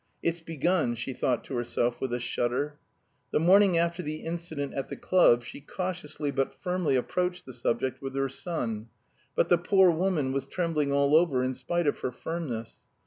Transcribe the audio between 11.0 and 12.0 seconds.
over in spite of